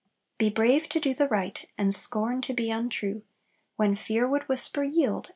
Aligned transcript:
"Be 0.39 0.49
brave 0.49 0.89
to 0.89 0.99
do 0.99 1.13
the 1.13 1.27
right, 1.27 1.63
And 1.77 1.93
scorn 1.93 2.41
to 2.41 2.55
be 2.55 2.71
untrue; 2.71 3.21
When 3.75 3.95
fear 3.95 4.27
would 4.27 4.49
whisper 4.49 4.83
'yield!' 4.83 5.29